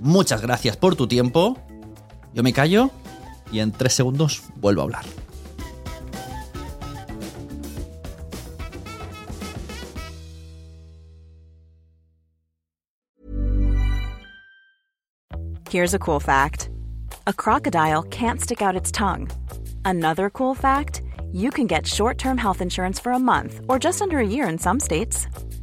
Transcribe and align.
Muchas 0.00 0.42
gracias 0.42 0.76
por 0.76 0.96
tu 0.96 1.06
tiempo. 1.06 1.56
Yo 2.34 2.42
me 2.42 2.52
callo 2.52 2.90
y 3.50 3.60
en 3.60 3.72
tres 3.72 3.94
segundos 3.94 4.42
vuelvo 4.56 4.82
a 4.82 4.84
hablar. 4.84 5.04
Here's 15.68 15.94
a 15.94 15.98
cool 15.98 16.20
fact 16.20 16.70
a 17.26 17.32
crocodile 17.32 18.02
can't 18.04 18.40
stick 18.40 18.62
out 18.62 18.76
its 18.76 18.92
tongue. 18.92 19.28
Another 19.84 20.30
cool 20.30 20.54
fact 20.54 21.02
you 21.32 21.50
can 21.50 21.66
get 21.66 21.86
short 21.86 22.18
term 22.18 22.38
health 22.38 22.60
insurance 22.62 23.00
for 23.00 23.12
a 23.12 23.18
month 23.18 23.60
or 23.68 23.78
just 23.78 24.00
under 24.00 24.18
a 24.18 24.26
year 24.26 24.48
in 24.48 24.58
some 24.58 24.80
states. 24.80 25.26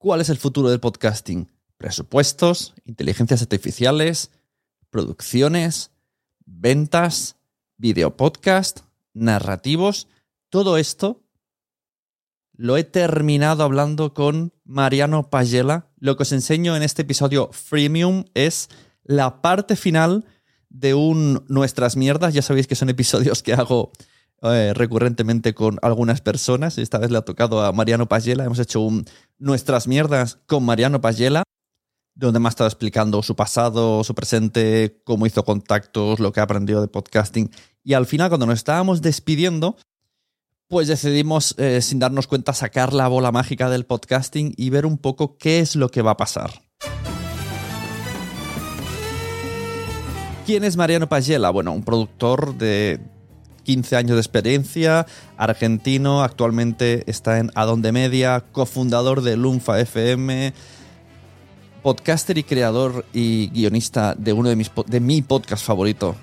¿Cuál 0.00 0.22
es 0.22 0.30
el 0.30 0.38
futuro 0.38 0.70
del 0.70 0.80
podcasting? 0.80 1.52
Presupuestos, 1.76 2.72
inteligencias 2.86 3.42
artificiales, 3.42 4.30
producciones, 4.88 5.90
ventas, 6.46 7.36
videopodcast, 7.76 8.80
narrativos, 9.12 10.08
todo 10.48 10.78
esto 10.78 11.22
lo 12.54 12.78
he 12.78 12.84
terminado 12.84 13.62
hablando 13.62 14.14
con 14.14 14.54
Mariano 14.64 15.28
Pagela. 15.28 15.90
Lo 15.98 16.16
que 16.16 16.22
os 16.22 16.32
enseño 16.32 16.74
en 16.76 16.82
este 16.82 17.02
episodio 17.02 17.50
freemium 17.52 18.24
es 18.32 18.70
la 19.04 19.42
parte 19.42 19.76
final 19.76 20.24
de 20.70 20.94
un 20.94 21.44
Nuestras 21.48 21.98
Mierdas. 21.98 22.32
Ya 22.32 22.40
sabéis 22.40 22.66
que 22.66 22.74
son 22.74 22.88
episodios 22.88 23.42
que 23.42 23.52
hago 23.52 23.92
eh, 24.42 24.72
recurrentemente 24.74 25.54
con 25.54 25.78
algunas 25.82 26.20
personas. 26.20 26.78
Esta 26.78 26.98
vez 26.98 27.10
le 27.10 27.18
ha 27.18 27.22
tocado 27.22 27.62
a 27.62 27.72
Mariano 27.72 28.08
Pagela. 28.08 28.44
Hemos 28.44 28.58
hecho 28.58 28.80
un 28.80 29.04
Nuestras 29.38 29.86
Mierdas 29.86 30.38
con 30.46 30.64
Mariano 30.64 31.00
Pagela 31.00 31.42
donde 32.14 32.38
me 32.38 32.48
ha 32.48 32.50
estado 32.50 32.68
explicando 32.68 33.22
su 33.22 33.34
pasado, 33.34 34.04
su 34.04 34.14
presente, 34.14 35.00
cómo 35.04 35.26
hizo 35.26 35.44
contactos, 35.44 36.20
lo 36.20 36.32
que 36.32 36.40
ha 36.40 36.42
aprendido 36.42 36.82
de 36.82 36.88
podcasting. 36.88 37.50
Y 37.82 37.94
al 37.94 38.04
final, 38.04 38.28
cuando 38.28 38.46
nos 38.46 38.56
estábamos 38.56 39.00
despidiendo, 39.00 39.76
pues 40.68 40.86
decidimos, 40.86 41.54
eh, 41.58 41.80
sin 41.80 41.98
darnos 41.98 42.26
cuenta, 42.26 42.52
sacar 42.52 42.92
la 42.92 43.08
bola 43.08 43.32
mágica 43.32 43.70
del 43.70 43.86
podcasting 43.86 44.52
y 44.56 44.70
ver 44.70 44.86
un 44.86 44.98
poco 44.98 45.38
qué 45.38 45.60
es 45.60 45.76
lo 45.76 45.88
que 45.88 46.02
va 46.02 46.12
a 46.12 46.16
pasar. 46.16 46.50
¿Quién 50.44 50.64
es 50.64 50.76
Mariano 50.76 51.08
Pagela? 51.08 51.50
Bueno, 51.50 51.72
un 51.72 51.84
productor 51.84 52.54
de 52.56 53.00
15 53.64 53.96
años 53.96 54.16
de 54.16 54.20
experiencia, 54.20 55.06
argentino, 55.36 56.22
actualmente 56.22 57.04
está 57.06 57.38
en 57.38 57.50
Adonde 57.54 57.92
Media, 57.92 58.44
cofundador 58.52 59.22
de 59.22 59.36
Lunfa 59.36 59.80
FM, 59.80 60.52
podcaster 61.82 62.38
y 62.38 62.42
creador 62.42 63.04
y 63.12 63.48
guionista 63.50 64.14
de 64.14 64.32
uno 64.32 64.48
de, 64.48 64.56
mis, 64.56 64.70
de 64.86 65.00
mi 65.00 65.22
podcast 65.22 65.64
favorito, 65.64 66.16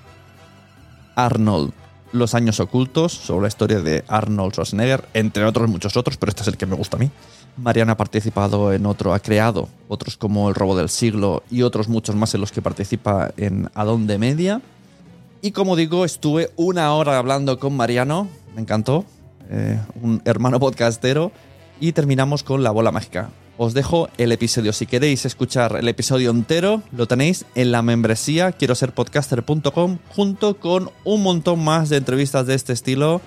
Arnold, 1.15 1.73
Los 2.11 2.35
Años 2.35 2.59
Ocultos, 2.59 3.13
sobre 3.13 3.43
la 3.43 3.47
historia 3.47 3.79
de 3.79 4.03
Arnold 4.07 4.53
Schwarzenegger, 4.53 5.07
entre 5.13 5.45
otros 5.45 5.69
muchos 5.69 5.97
otros, 5.97 6.17
pero 6.17 6.29
este 6.29 6.43
es 6.43 6.47
el 6.47 6.57
que 6.57 6.65
me 6.65 6.75
gusta 6.75 6.97
a 6.97 6.99
mí. 6.99 7.09
Mariana 7.57 7.93
ha 7.93 7.97
participado 7.97 8.71
en 8.71 8.85
otro, 8.85 9.13
ha 9.13 9.19
creado 9.19 9.67
otros 9.87 10.15
como 10.15 10.47
El 10.49 10.55
Robo 10.55 10.77
del 10.77 10.89
Siglo 10.89 11.43
y 11.49 11.63
otros 11.63 11.87
muchos 11.87 12.15
más 12.15 12.33
en 12.35 12.41
los 12.41 12.51
que 12.51 12.61
participa 12.61 13.31
en 13.37 13.69
Adonde 13.73 14.17
Media. 14.19 14.61
Y 15.41 15.51
como 15.51 15.75
digo, 15.75 16.03
estuve 16.03 16.51
una 16.55 16.93
hora 16.93 17.17
hablando 17.17 17.59
con 17.59 17.75
Mariano, 17.75 18.27
me 18.55 18.61
encantó, 18.61 19.05
eh, 19.49 19.79
un 20.01 20.21
hermano 20.25 20.59
podcastero, 20.59 21.31
y 21.79 21.91
terminamos 21.91 22.43
con 22.43 22.63
la 22.63 22.71
bola 22.71 22.91
mágica. 22.91 23.29
Os 23.57 23.73
dejo 23.73 24.09
el 24.17 24.31
episodio. 24.31 24.73
Si 24.73 24.85
queréis 24.85 25.25
escuchar 25.25 25.77
el 25.77 25.87
episodio 25.87 26.31
entero, 26.31 26.83
lo 26.91 27.07
tenéis 27.07 27.45
en 27.55 27.71
la 27.71 27.81
membresía 27.81 28.51
quiero 28.51 28.75
ser 28.75 28.93
podcaster.com 28.93 29.97
junto 30.09 30.59
con 30.59 30.91
un 31.03 31.23
montón 31.23 31.63
más 31.63 31.89
de 31.89 31.97
entrevistas 31.97 32.45
de 32.45 32.55
este 32.55 32.73
estilo, 32.73 33.21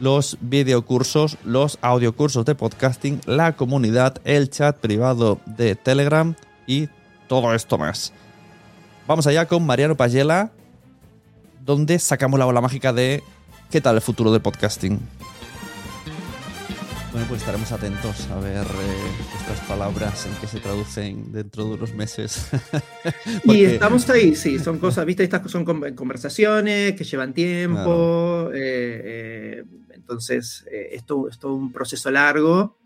los 0.00 0.38
videocursos, 0.40 1.36
los 1.44 1.78
audiocursos 1.82 2.44
de 2.44 2.54
podcasting, 2.54 3.20
la 3.26 3.54
comunidad, 3.54 4.16
el 4.24 4.50
chat 4.50 4.76
privado 4.76 5.38
de 5.46 5.76
Telegram 5.76 6.34
y 6.66 6.88
todo 7.28 7.54
esto 7.54 7.78
más. 7.78 8.12
Vamos 9.06 9.26
allá 9.26 9.46
con 9.46 9.64
Mariano 9.66 9.96
Payela, 9.96 10.52
donde 11.70 12.00
sacamos 12.00 12.36
la 12.36 12.46
bola 12.46 12.60
mágica 12.60 12.92
de 12.92 13.22
qué 13.70 13.80
tal 13.80 13.94
el 13.94 14.02
futuro 14.02 14.32
del 14.32 14.42
podcasting. 14.42 14.98
Bueno, 17.12 17.26
pues 17.28 17.42
estaremos 17.42 17.70
atentos 17.70 18.28
a 18.28 18.40
ver 18.40 18.66
eh, 18.66 19.38
estas 19.38 19.60
palabras 19.68 20.26
en 20.26 20.32
qué 20.40 20.48
se 20.48 20.58
traducen 20.58 21.30
dentro 21.30 21.64
de 21.64 21.74
unos 21.74 21.94
meses. 21.94 22.48
Y 23.44 23.64
estamos 23.64 24.08
ahí, 24.10 24.34
sí, 24.34 24.58
son 24.58 24.78
cosas, 24.78 25.06
viste, 25.06 25.22
estas 25.22 25.48
son 25.48 25.64
conversaciones 25.64 26.94
que 26.94 27.04
llevan 27.04 27.32
tiempo, 27.32 28.50
eh, 28.52 29.02
eh, 29.04 29.64
entonces 29.94 30.64
esto 30.70 31.28
es 31.28 31.38
todo 31.38 31.54
un 31.54 31.72
proceso 31.72 32.10
largo, 32.10 32.78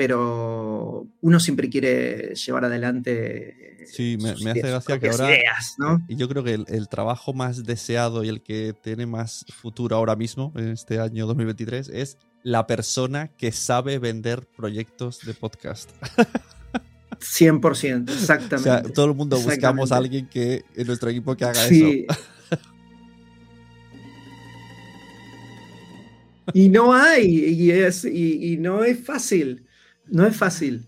pero 0.00 1.06
uno 1.20 1.40
siempre 1.40 1.68
quiere 1.68 2.34
llevar 2.34 2.64
adelante. 2.64 3.84
Sí, 3.84 4.16
me, 4.18 4.34
me 4.36 4.52
hace 4.52 4.62
gracia 4.62 4.98
que 4.98 5.10
ahora. 5.10 5.30
Ideas, 5.30 5.74
¿no? 5.76 6.02
Y 6.08 6.16
yo 6.16 6.26
creo 6.26 6.42
que 6.42 6.54
el, 6.54 6.64
el, 6.68 6.88
trabajo 6.88 7.34
más 7.34 7.66
deseado 7.66 8.24
y 8.24 8.30
el 8.30 8.40
que 8.40 8.74
tiene 8.82 9.04
más 9.04 9.44
futuro 9.60 9.96
ahora 9.96 10.16
mismo, 10.16 10.54
en 10.56 10.70
este 10.70 11.00
año 11.00 11.26
2023, 11.26 11.90
es 11.90 12.16
la 12.42 12.66
persona 12.66 13.28
que 13.28 13.52
sabe 13.52 13.98
vender 13.98 14.48
proyectos 14.56 15.20
de 15.26 15.34
podcast. 15.34 15.90
100%, 17.20 18.10
exactamente. 18.10 18.56
O 18.56 18.62
sea, 18.62 18.82
todo 18.82 19.04
el 19.04 19.14
mundo 19.14 19.38
buscamos 19.38 19.92
a 19.92 19.98
alguien 19.98 20.30
que 20.30 20.64
en 20.74 20.86
nuestro 20.86 21.10
equipo 21.10 21.36
que 21.36 21.44
haga 21.44 21.68
sí. 21.68 22.06
eso. 22.08 22.20
y 26.54 26.70
no 26.70 26.94
hay, 26.94 27.26
y, 27.26 27.70
es, 27.70 28.06
y, 28.06 28.56
no 28.58 28.82
es 28.82 29.04
fácil, 29.04 29.66
no 30.10 30.26
es 30.26 30.36
fácil. 30.36 30.86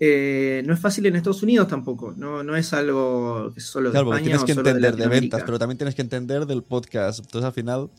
Eh, 0.00 0.62
no 0.64 0.74
es 0.74 0.80
fácil 0.80 1.06
en 1.06 1.16
Estados 1.16 1.42
Unidos 1.42 1.66
tampoco, 1.66 2.14
no, 2.16 2.44
no 2.44 2.54
es 2.54 2.72
algo 2.72 3.50
que 3.52 3.60
solo 3.60 3.88
de 3.88 3.94
claro, 3.94 4.12
España 4.12 4.26
tienes 4.26 4.44
que 4.44 4.52
entender 4.52 4.94
de, 4.94 5.02
de, 5.02 5.08
ventas, 5.08 5.42
pero 5.44 5.58
también 5.58 5.76
tienes 5.76 5.96
que 5.96 6.02
entender 6.02 6.46
del 6.46 6.62
podcast. 6.62 7.18
Entonces 7.18 7.44
al 7.44 7.52
final 7.52 7.90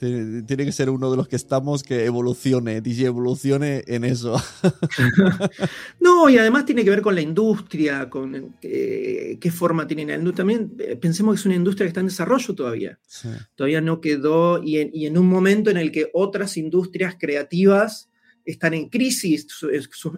tiene 0.00 0.64
que 0.64 0.72
ser 0.72 0.88
uno 0.88 1.10
de 1.10 1.16
los 1.18 1.28
que 1.28 1.36
estamos 1.36 1.82
que 1.82 2.06
evolucione, 2.06 2.80
DJ 2.80 3.06
evolucione 3.06 3.84
en 3.86 4.04
eso. 4.04 4.42
no, 6.00 6.30
y 6.30 6.38
además 6.38 6.64
tiene 6.64 6.84
que 6.84 6.90
ver 6.90 7.02
con 7.02 7.14
la 7.14 7.20
industria, 7.20 8.08
con 8.08 8.54
eh, 8.62 9.36
qué 9.38 9.50
forma 9.50 9.86
tiene 9.86 10.06
la 10.06 10.14
industria. 10.14 10.38
También 10.38 10.72
eh, 10.78 10.96
pensemos 10.96 11.34
que 11.34 11.40
es 11.40 11.46
una 11.46 11.56
industria 11.56 11.84
que 11.84 11.88
está 11.88 12.00
en 12.00 12.06
desarrollo 12.06 12.54
todavía. 12.54 12.98
Todavía 13.54 13.82
no 13.82 14.00
quedó, 14.00 14.62
y 14.62 14.78
en, 14.78 15.18
un 15.18 15.26
momento 15.26 15.70
en 15.70 15.76
el 15.76 15.92
que 15.92 16.10
otras 16.14 16.56
industrias 16.56 17.16
creativas 17.18 18.09
están 18.50 18.74
en 18.74 18.88
crisis 18.88 19.46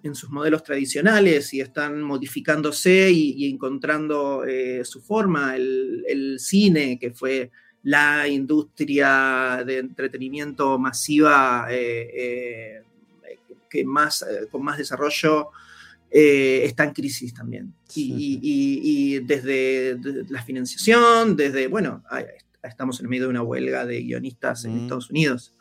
en 0.02 0.14
sus 0.14 0.31
modelos 0.31 0.62
tradicionales 0.62 1.52
y 1.55 1.61
están 1.61 2.00
modificándose 2.02 3.11
y, 3.11 3.50
encontrando 3.50 4.44
eh, 4.44 4.84
su 4.84 5.00
forma. 5.00 5.56
el, 5.56 6.37
cine, 6.38 6.99
que 6.99 7.12
fue 7.12 7.50
la 7.84 8.29
industria 8.29 9.62
de 9.67 9.79
entretenimiento 9.79 10.79
masiva 10.79 11.67
eh, 11.70 12.11
eh, 12.14 12.82
que 13.69 13.84
más, 13.84 14.23
eh, 14.23 14.46
con 14.50 14.62
más 14.62 14.78
desarrollo 14.78 15.50
está 16.14 16.85
en 16.85 16.93
crisis 16.93 17.32
también. 17.32 17.73
Y, 17.94 19.19
desde 19.20 19.99
la 20.28 20.43
financiación, 20.43 21.35
desde, 21.37 21.69
bueno, 21.69 22.05
estamos 22.62 23.00
en 23.00 23.08
medio 23.08 23.25
de 23.25 23.31
una 23.31 23.43
huelga 23.43 23.87
de 23.87 24.02
guionistas 24.02 24.67
en 24.67 24.82
Estados 24.82 25.08
Unidos. 25.08 25.55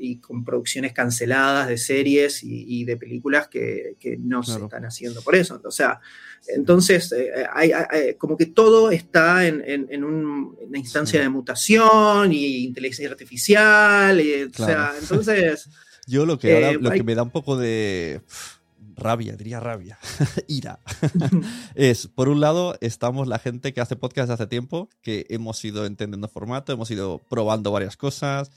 Y 0.00 0.16
con 0.16 0.44
producciones 0.44 0.92
canceladas 0.92 1.68
de 1.68 1.78
series 1.78 2.42
y, 2.42 2.84
de 2.84 2.96
películas 2.96 3.48
que, 3.48 3.96
no 4.20 4.42
se 4.42 4.60
están 4.60 4.84
haciendo 4.84 5.22
por 5.22 5.34
eso. 5.36 5.60
O 5.64 5.70
sea, 5.70 6.00
entonces, 6.48 7.12
eh, 7.12 7.46
hay, 7.52 7.72
como 8.18 8.36
que 8.36 8.46
todo 8.46 8.90
está 8.90 9.46
en, 9.46 10.04
una 10.04 10.78
instancia 10.78 11.20
de 11.20 11.28
mutación 11.28 12.32
y 12.32 12.64
inteligencia 12.64 13.10
artificial. 13.10 14.20
o 14.20 14.64
sea, 14.64 14.92
entonces... 15.00 15.68
Yo 16.06 16.26
lo 16.26 16.38
que, 16.38 16.54
ahora, 16.54 16.70
eh, 16.70 16.78
lo 16.80 16.90
que 16.90 17.04
me 17.04 17.14
da 17.14 17.22
un 17.22 17.30
poco 17.30 17.56
de 17.56 18.22
rabia, 18.96 19.36
diría 19.36 19.60
rabia, 19.60 19.98
ira, 20.48 20.78
es, 21.74 22.06
por 22.08 22.28
un 22.28 22.40
lado, 22.40 22.76
estamos 22.80 23.28
la 23.28 23.38
gente 23.38 23.72
que 23.72 23.80
hace 23.80 23.96
podcast 23.96 24.30
hace 24.30 24.46
tiempo, 24.46 24.88
que 25.02 25.26
hemos 25.28 25.64
ido 25.64 25.86
entendiendo 25.86 26.28
formato, 26.28 26.72
hemos 26.72 26.90
ido 26.90 27.20
probando 27.28 27.70
varias 27.72 27.96
cosas, 27.96 28.50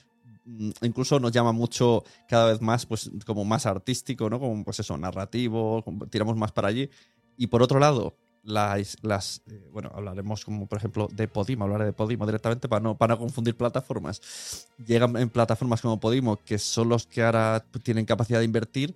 incluso 0.82 1.20
nos 1.20 1.32
llama 1.32 1.52
mucho 1.52 2.04
cada 2.28 2.52
vez 2.52 2.62
más, 2.62 2.86
pues, 2.86 3.10
como 3.26 3.46
más 3.46 3.66
artístico, 3.66 4.30
¿no? 4.30 4.40
Como, 4.40 4.64
pues 4.64 4.80
eso, 4.80 4.98
narrativo, 4.98 5.84
tiramos 6.10 6.36
más 6.36 6.52
para 6.52 6.68
allí. 6.70 6.90
Y 7.38 7.48
por 7.48 7.62
otro 7.62 7.80
lado, 7.80 8.16
las, 8.46 8.98
las 9.02 9.42
eh, 9.50 9.70
bueno, 9.72 9.92
hablaremos 9.94 10.46
como 10.46 10.68
por 10.68 10.78
ejemplo 10.78 11.08
de 11.12 11.28
Podimo, 11.28 11.64
hablaré 11.64 11.86
de 11.86 11.94
Podimo 11.94 12.26
directamente 12.26 12.70
para 12.70 12.82
no, 12.82 12.98
para 12.98 13.18
confundir 13.18 13.58
plataformas. 13.58 14.68
Llegan 14.86 15.18
en 15.18 15.30
plataformas 15.30 15.82
como 15.82 16.00
Podimo, 16.00 16.38
que 16.38 16.60
son 16.60 16.90
los 16.90 17.08
que 17.08 17.24
ahora 17.24 17.66
tienen 17.84 18.06
capacidad 18.06 18.40
de 18.40 18.46
invertir 18.46 18.96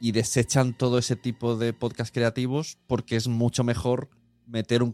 y 0.00 0.12
desechan 0.12 0.76
todo 0.76 0.98
ese 0.98 1.16
tipo 1.16 1.56
de 1.56 1.72
podcast 1.72 2.12
creativos 2.14 2.78
porque 2.86 3.16
es 3.16 3.28
mucho 3.28 3.64
mejor 3.64 4.10
meter 4.46 4.82
un 4.82 4.92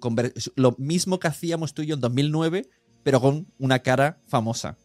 lo 0.55 0.75
mismo 0.79 1.19
que 1.19 1.29
hacíamos 1.29 1.75
tú 1.75 1.83
y 1.83 1.87
yo 1.87 1.95
en 1.95 2.01
2009, 2.01 2.69
pero 3.03 3.21
con 3.21 3.47
una 3.59 3.81
cara 3.81 4.21
famosa. 4.27 4.77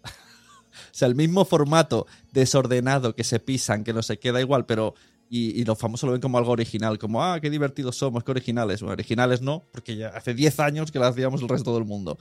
Sea, 0.92 1.08
el 1.08 1.16
mismo 1.16 1.46
formato 1.46 2.08
desordenado 2.32 3.16
que 3.16 3.24
se 3.24 3.40
pisan, 3.40 3.84
que 3.84 3.94
no 3.94 4.02
se 4.02 4.20
queda 4.20 4.42
igual, 4.42 4.66
pero 4.66 4.96
y, 5.36 5.66
los 5.66 5.80
famosos 5.80 6.06
lo 6.06 6.12
ven 6.12 6.22
como 6.22 6.38
algo 6.38 6.52
original, 6.52 7.00
como, 7.00 7.24
ah, 7.24 7.40
qué 7.42 7.50
divertidos 7.50 7.96
somos, 7.98 8.24
qué 8.24 8.30
originales. 8.30 8.82
Bueno, 8.82 8.94
originales 8.94 9.42
no, 9.42 9.64
porque 9.72 9.96
ya 9.96 10.10
hace 10.10 10.36
10 10.36 10.60
años 10.60 10.92
que 10.92 11.00
lo 11.00 11.06
hacíamos 11.06 11.42
el 11.42 11.50
resto 11.50 11.74
del 11.74 11.86
mundo. 11.86 12.20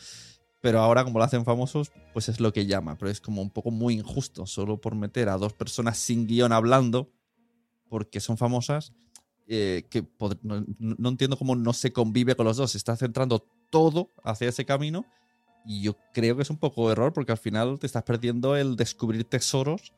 Pero 0.63 0.81
ahora, 0.81 1.05
como 1.05 1.19
lo 1.19 1.25
hacen 1.25 1.45
famosos, 1.45 1.93
pues 2.15 2.31
es 2.31 2.41
lo 2.41 2.55
que 2.55 2.65
llama. 2.65 2.97
Pero 2.97 3.11
es 3.11 3.21
como 3.21 3.43
un 3.43 3.51
poco 3.51 3.71
muy 3.71 3.95
injusto, 3.95 4.47
solo 4.47 4.81
por 4.81 4.95
meter 4.95 5.29
a 5.29 5.37
dos 5.37 5.53
personas 5.53 5.99
sin 5.99 6.27
guion 6.27 6.53
hablando, 6.53 7.11
porque 7.91 8.21
son 8.21 8.39
famosas, 8.39 8.95
eh, 9.47 9.85
que 9.91 10.07
no, 10.43 10.65
no, 10.79 11.09
entiendo 11.11 11.37
cómo 11.37 11.55
no 11.55 11.75
se 11.75 11.93
convive 11.93 12.35
con 12.35 12.47
los 12.47 12.57
dos. 12.57 12.71
Se 12.71 12.79
está 12.79 12.97
centrando 12.97 13.47
todo 13.69 14.11
hacia 14.25 14.49
ese 14.49 14.65
camino. 14.65 15.05
Y 15.65 15.83
yo 15.83 15.97
creo 16.13 16.37
que 16.37 16.43
es 16.43 16.51
un 16.51 16.57
poco 16.57 16.91
error, 16.91 17.13
porque 17.13 17.33
al 17.33 17.39
final 17.39 17.79
te 17.79 17.87
estás 17.87 18.03
perdiendo 18.03 18.57
el 18.57 18.77
descubrir 18.77 19.25
tesoros 19.25 19.93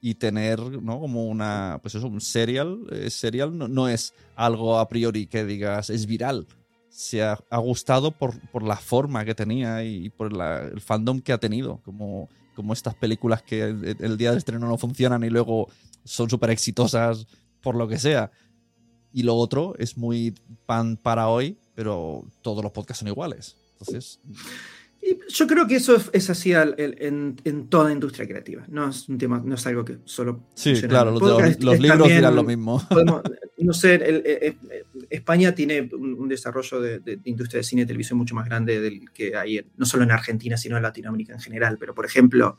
y 0.00 0.16
tener, 0.16 0.60
¿no? 0.82 1.00
Como 1.00 1.24
una, 1.24 1.78
pues 1.80 1.94
eso, 1.94 2.08
un 2.08 2.20
serial, 2.20 2.80
eh, 2.90 3.08
serial 3.08 3.56
no, 3.56 3.88
es 3.88 4.12
algo 4.36 4.78
a 4.78 4.86
priori 4.86 5.26
que 5.26 5.46
digas 5.46 5.88
es 5.88 6.04
viral. 6.04 6.46
Se 6.90 7.22
ha, 7.22 7.38
gustado 7.56 8.10
por, 8.10 8.38
por, 8.50 8.62
la 8.62 8.76
forma 8.76 9.24
que 9.24 9.34
tenía 9.34 9.82
y 9.82 10.10
por 10.10 10.30
el 10.30 10.80
fandom 10.82 11.22
que 11.22 11.32
ha 11.32 11.38
tenido, 11.38 11.80
como, 11.86 12.28
como 12.54 12.74
estas 12.74 12.94
películas 12.94 13.42
que 13.42 13.62
el, 13.62 14.16
día 14.18 14.28
del 14.28 14.38
estreno 14.38 14.68
no 14.68 14.76
funcionan 14.76 15.24
y 15.24 15.30
luego 15.30 15.68
son 16.04 16.28
súper 16.28 16.50
exitosas 16.50 17.26
por 17.62 17.74
lo 17.74 17.88
que 17.88 17.98
sea. 17.98 18.30
Y 19.10 19.22
lo 19.22 19.36
otro 19.36 19.74
es 19.78 19.96
muy 19.96 20.34
pan 20.66 20.98
para 20.98 21.28
hoy, 21.28 21.56
pero 21.74 22.24
todos 22.42 22.62
los 22.62 22.72
podcasts 22.72 22.98
son 22.98 23.08
iguales. 23.08 23.56
Entonces 23.72 24.20
yo 25.28 25.46
creo 25.46 25.66
que 25.66 25.76
eso 25.76 25.96
es, 26.12 26.30
así 26.30 26.52
en, 26.52 27.36
en, 27.44 27.68
toda 27.68 27.92
industria 27.92 28.26
creativa. 28.26 28.64
No 28.68 28.88
es 28.88 29.08
un 29.08 29.18
tema, 29.18 29.42
no 29.44 29.54
es 29.54 29.66
algo 29.66 29.84
que 29.84 29.98
solo. 30.04 30.44
Sí, 30.54 30.80
claro, 30.82 31.10
los, 31.10 31.78
libros 31.80 32.08
dirán 32.08 32.36
lo 32.36 32.42
mismo. 32.42 32.82
no 33.58 33.72
sé, 33.72 34.56
España 35.10 35.54
tiene 35.54 35.88
un, 35.92 36.28
desarrollo 36.28 36.80
de, 36.80 37.20
industria 37.24 37.58
de 37.58 37.64
cine 37.64 37.82
y 37.82 37.86
televisión 37.86 38.18
mucho 38.18 38.34
más 38.34 38.46
grande 38.46 38.80
del 38.80 39.10
que 39.12 39.36
hay, 39.36 39.64
no 39.76 39.86
solo 39.86 40.04
en 40.04 40.10
Argentina, 40.10 40.56
sino 40.56 40.76
en 40.76 40.82
Latinoamérica 40.82 41.34
en 41.34 41.40
general. 41.40 41.76
Pero, 41.78 41.94
por 41.94 42.06
ejemplo, 42.06 42.56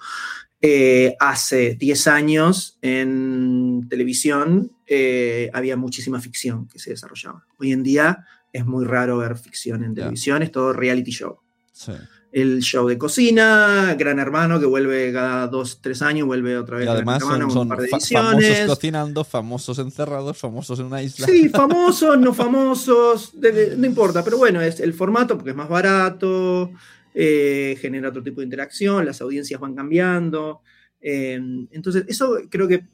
eh, 0.61 1.15
hace 1.19 1.75
10 1.75 2.07
años 2.07 2.77
en 2.81 3.87
televisión 3.89 4.71
eh, 4.87 5.49
había 5.53 5.77
muchísima 5.77 6.19
ficción 6.19 6.67
que 6.67 6.79
se 6.79 6.91
desarrollaba. 6.91 7.45
Hoy 7.57 7.71
en 7.71 7.83
día 7.83 8.25
es 8.53 8.65
muy 8.65 8.85
raro 8.85 9.17
ver 9.17 9.35
ficción 9.37 9.83
en 9.83 9.95
televisión, 9.95 10.43
es 10.43 10.51
todo 10.51 10.73
reality 10.73 11.11
show. 11.11 11.39
Sí 11.71 11.91
el 12.35 12.59
show 12.59 12.85
de 12.85 12.97
cocina, 12.97 13.95
Gran 13.97 14.19
Hermano, 14.19 14.59
que 14.59 14.65
vuelve 14.65 15.13
cada 15.13 15.47
dos, 15.47 15.79
tres 15.81 16.01
años, 16.01 16.27
vuelve 16.27 16.57
otra 16.57 16.75
vez. 16.75 16.85
Y 16.85 16.89
además 16.89 17.23
Gran 17.23 17.49
son, 17.49 17.69
famosos 17.69 18.67
cocinando, 18.67 19.23
famosos 19.23 19.79
encerrados, 19.79 20.37
famosos 20.37 20.77
en 20.81 20.87
una 20.87 21.01
isla. 21.01 21.27
Sí, 21.27 21.47
famosos, 21.53 22.19
no 22.19 22.33
famosos, 22.33 23.33
no 23.35 23.85
importa, 23.85 24.21
pero 24.21 24.37
bueno, 24.37 24.61
es 24.61 24.81
el 24.81 24.93
formato 24.93 25.37
porque 25.37 25.51
es 25.51 25.55
más 25.55 25.69
barato, 25.69 26.71
eh, 27.13 27.77
genera 27.79 28.09
otro 28.09 28.21
tipo 28.21 28.41
de 28.41 28.47
interacción, 28.47 29.05
las 29.05 29.21
audiencias 29.21 29.61
van 29.61 29.73
cambiando. 29.73 30.59
Eh, 30.99 31.39
entonces, 31.71 32.03
eso 32.09 32.37
creo 32.49 32.67
que 32.67 32.85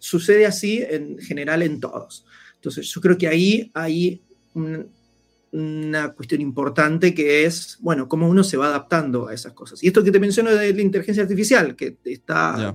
sucede 0.00 0.44
así 0.44 0.82
en 0.82 1.18
general 1.18 1.62
en 1.62 1.78
todos. 1.78 2.26
Entonces, 2.56 2.92
yo 2.92 3.00
creo 3.00 3.16
que 3.16 3.28
ahí 3.28 3.70
hay 3.74 4.24
un, 4.54 4.90
una 5.52 6.12
cuestión 6.14 6.40
importante 6.40 7.14
que 7.14 7.44
es, 7.44 7.76
bueno, 7.80 8.08
cómo 8.08 8.28
uno 8.28 8.42
se 8.42 8.56
va 8.56 8.66
adaptando 8.68 9.28
a 9.28 9.34
esas 9.34 9.52
cosas. 9.52 9.82
Y 9.82 9.88
esto 9.88 10.02
que 10.02 10.10
te 10.10 10.18
menciono 10.18 10.50
de 10.50 10.72
la 10.72 10.82
inteligencia 10.82 11.22
artificial, 11.22 11.76
que 11.76 11.98
está 12.04 12.74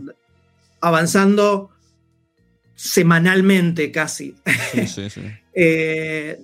avanzando 0.80 1.72
semanalmente 2.76 3.92
casi. 3.92 4.36
Sí, 4.72 5.10
sí, 5.10 5.22
eh, 5.54 6.40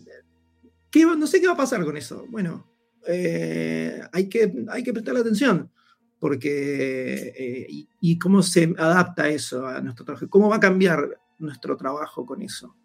no 1.18 1.28
sé 1.28 1.40
qué 1.40 1.48
va 1.48 1.54
a 1.54 1.58
pasar 1.58 1.84
con 1.86 1.96
eso. 1.96 2.26
Bueno, 2.30 2.68
eh, 3.08 4.02
hay, 4.12 4.28
que, 4.28 4.52
hay 4.70 4.84
que 4.84 4.94
prestarle 4.94 5.22
atención, 5.22 5.72
porque 6.20 7.34
eh, 7.38 7.68
y, 7.70 7.88
y, 8.02 8.18
cómo 8.18 8.42
se 8.42 8.74
adapta 8.78 9.30
eso 9.30 9.68
a 9.68 9.82
nuestro 9.82 10.04
trabajo, 10.04 10.28
cómo 10.30 10.50
va 10.50 10.56
a 10.56 10.60
cambiar 10.60 11.20
nuestro 11.38 11.78
trabajo 11.78 12.26
con 12.26 12.42
eso. 12.42 12.76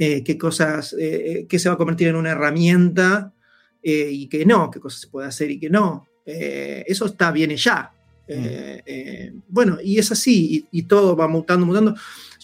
Eh, 0.00 0.22
qué 0.22 0.38
cosas, 0.38 0.94
eh, 0.96 1.46
qué 1.48 1.58
se 1.58 1.68
va 1.68 1.74
a 1.74 1.78
convertir 1.78 2.06
en 2.06 2.14
una 2.14 2.30
herramienta 2.30 3.34
eh, 3.82 4.08
y 4.12 4.28
qué 4.28 4.46
no, 4.46 4.70
qué 4.70 4.78
cosas 4.78 5.00
se 5.00 5.08
puede 5.08 5.26
hacer 5.26 5.50
y 5.50 5.58
qué 5.58 5.68
no. 5.68 6.06
eso 6.24 7.06
está 7.06 7.32
bien 7.32 7.56
ya. 7.56 7.92
Mm. 8.28 9.40
bueno, 9.48 9.78
y 9.82 9.98
es 9.98 10.12
así, 10.12 10.68
y, 10.70 10.82
todo 10.82 11.16
va 11.16 11.26
mutando, 11.26 11.66
mutando. 11.66 11.94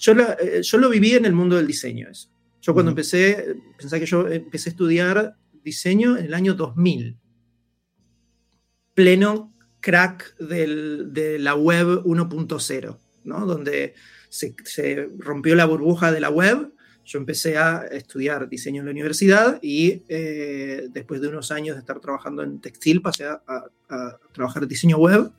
Yo, 0.01 0.15
yo 0.63 0.79
lo 0.79 0.89
viví 0.89 1.13
en 1.13 1.27
el 1.27 1.35
mundo 1.35 1.57
del 1.57 1.67
diseño, 1.67 2.09
eso. 2.11 2.29
Yo 2.61 2.73
cuando 2.73 2.91
mm. 2.91 2.95
empecé, 2.95 3.57
pensé 3.79 4.01
que 4.01 4.07
yo 4.07 4.27
empecé 4.27 4.71
a 4.71 4.73
estudiar 4.73 5.37
diseño 5.63 6.17
en 6.17 6.25
el 6.25 6.35
año 6.35 6.55
2000. 6.55 7.19
Pleno 8.95 9.55
crack 9.81 10.37
del, 10.39 11.13
de 11.13 11.39
la 11.39 11.55
web 11.55 12.03
1.0, 12.05 12.99
¿no? 13.25 13.47
Donde 13.47 13.95
se, 14.31 14.57
se, 14.65 15.09
rompió 15.19 15.55
la 15.55 15.67
burbuja 15.67 16.11
de 16.11 16.21
la 16.21 16.31
web 16.31 16.74
yo 17.05 17.19
empecé 17.19 17.57
a 17.57 17.87
estudiar 17.91 18.49
diseño 18.49 18.81
en 18.81 18.87
la 18.87 18.93
universidad 18.93 19.59
y 19.63 20.03
eh, 20.09 20.89
después 20.91 21.21
de 21.21 21.29
unos 21.29 21.51
años 21.51 21.77
de 21.77 21.81
estar 21.81 22.01
trabajando 22.01 22.43
en 22.43 22.61
textil 22.61 23.03
pasé 23.03 23.25
a, 23.25 23.41
trabajar 24.33 24.63
en 24.63 24.69
diseño 24.69 24.97
web 24.97 25.31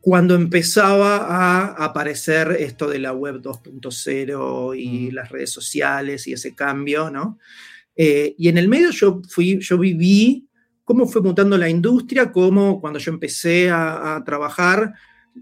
cuando 0.00 0.34
empezaba 0.34 1.18
a 1.18 1.84
aparecer 1.84 2.56
esto 2.58 2.88
de 2.88 2.98
la 2.98 3.12
web 3.12 3.40
2.0 3.40 4.76
y 4.76 5.12
las 5.12 5.28
redes 5.28 5.50
sociales 5.50 6.26
y 6.26 6.32
ese 6.32 6.56
cambio, 6.56 7.08
¿no? 7.08 7.38
Eh, 7.94 8.34
y 8.36 8.48
en 8.48 8.58
el 8.58 8.66
medio 8.66 8.90
yo, 8.90 9.22
fui, 9.28 9.60
yo 9.60 9.78
viví 9.78 10.48
cómo 10.84 11.06
fue 11.06 11.22
mutando 11.22 11.56
la 11.56 11.68
industria, 11.68 12.32
cómo 12.32 12.80
cuando 12.80 12.98
yo 12.98 13.12
empecé 13.12 13.70
a, 13.70 14.22
trabajar, 14.24 14.92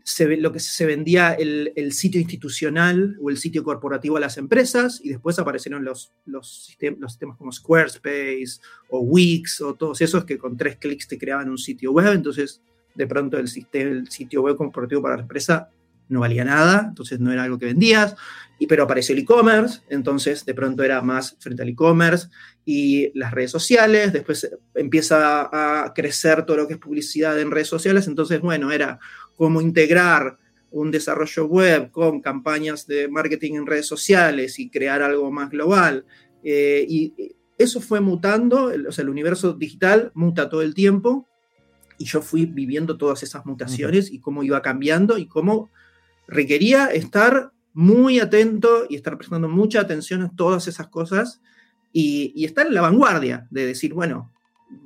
se, 0.05 0.37
lo 0.37 0.53
que 0.53 0.61
se 0.61 0.87
vendía 0.87 1.33
el, 1.33 1.93
sitio 1.93 2.21
institucional 2.21 3.17
o 3.21 3.31
el 3.31 3.37
sitio 3.37 3.65
corporativo 3.65 4.17
a 4.17 4.21
las 4.21 4.39
empresas 4.39 5.01
y 5.03 5.09
después 5.09 5.39
aparecieron 5.39 5.85
los, 5.85 6.13
los, 6.27 6.65
sistemas 6.65 7.19
como 7.37 7.53
Squarespace 7.53 8.61
o 8.89 9.01
Wix 9.01 9.61
o 9.61 9.75
todos 9.75 10.01
esos 10.01 10.25
que 10.25 10.39
con 10.39 10.57
tres 10.57 10.77
clics 10.77 11.09
te 11.09 11.19
creaban 11.19 11.51
un 11.51 11.59
sitio 11.59 11.93
web. 11.93 12.13
Entonces 12.13 12.63
de 12.95 13.07
pronto 13.07 13.39
el, 13.39 13.49
sitio 13.49 14.43
web 14.43 14.57
corporativo 14.57 15.03
para 15.03 15.17
la 15.17 15.23
empresa 15.23 15.71
no 16.09 16.21
valía 16.21 16.45
nada, 16.45 16.87
entonces 16.89 17.21
no 17.21 17.33
era 17.33 17.45
algo 17.45 17.59
que 17.59 17.67
vendías, 17.67 18.17
y, 18.59 18.67
pero 18.67 18.83
apareció 18.83 19.15
el 19.15 19.21
e-commerce, 19.21 19.81
entonces 19.89 20.45
de 20.45 20.55
pronto 20.55 20.83
era 20.83 21.01
más 21.03 21.37
frente 21.39 21.63
al 21.63 21.69
e-commerce 21.69 22.29
y 22.65 23.17
las 23.17 23.31
redes 23.31 23.53
sociales, 23.53 24.13
después 24.13 24.51
empieza 24.75 25.49
a 25.85 25.95
crecer 25.95 26.45
todo 26.45 26.57
lo 26.57 26.67
que 26.67 26.75
es 26.75 26.81
publicidad 26.81 27.41
en 27.41 27.53
redes 27.53 27.69
sociales, 27.69 28.09
entonces 28.09 28.41
bueno, 28.41 28.73
era 28.73 28.99
cómo 29.41 29.63
integrar 29.63 30.37
un 30.71 30.91
desarrollo 30.91 31.47
web 31.47 31.91
con 31.91 32.21
campañas 32.21 32.87
de 32.87 33.09
marketing 33.09 33.55
en 33.55 33.67
redes 33.67 33.87
sociales 33.87 34.59
y 34.59 34.69
crear 34.69 35.01
algo 35.01 35.33
más 35.33 35.49
global. 35.49 36.05
Eh, 36.45 36.85
y 36.87 37.15
eso 37.57 37.81
fue 37.81 38.03
mutando, 38.03 38.71
o 38.87 38.93
sea, 38.93 39.03
el 39.03 39.09
universo 39.09 39.55
digital 39.55 40.13
muta 40.13 40.51
todo 40.51 40.61
el 40.61 40.75
tiempo 40.75 41.27
y 41.97 42.05
yo 42.05 42.21
fui 42.21 42.45
viviendo 42.45 42.99
todas 42.99 43.23
esas 43.23 43.47
mutaciones 43.47 44.13
y 44.13 44.21
cómo 44.21 44.43
iba 44.43 44.61
cambiando 44.61 45.17
y 45.17 45.27
cómo 45.27 45.71
requería 46.29 46.89
estar 46.89 47.51
muy 47.73 48.21
atento 48.21 48.85
y 48.91 48.97
estar 48.97 49.17
prestando 49.17 49.49
mucha 49.49 49.81
atención 49.81 50.21
a 50.21 50.37
todas 50.37 50.69
esas 50.69 50.89
cosas 50.89 51.41
y, 51.95 52.45
estar 52.45 52.67
en 52.67 52.75
la 52.75 52.83
vanguardia 52.83 53.49
de 53.51 53.65
decir, 53.65 53.95
bueno, 53.95 54.35